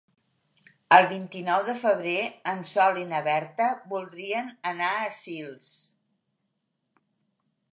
El 0.95 1.03
vint-i-nou 1.09 1.65
de 1.67 1.75
febrer 1.81 2.15
en 2.53 2.63
Sol 2.69 2.97
i 3.01 3.05
na 3.11 3.19
Berta 3.27 3.67
voldrien 3.93 4.49
anar 4.73 4.89
a 5.03 5.13
Sils. 5.19 5.71